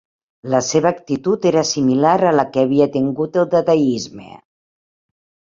[0.53, 4.29] La seva actitud era similar a la que havia tingut el dadaisme.